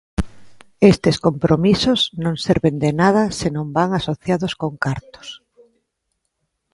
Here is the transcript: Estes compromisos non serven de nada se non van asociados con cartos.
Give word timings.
Estes 0.91 1.15
compromisos 1.25 1.99
non 2.23 2.35
serven 2.45 2.75
de 2.83 2.91
nada 3.01 3.23
se 3.39 3.47
non 3.55 3.67
van 3.77 3.89
asociados 3.99 4.53
con 4.61 4.71
cartos. 4.85 5.27